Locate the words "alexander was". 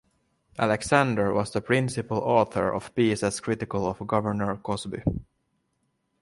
0.57-1.51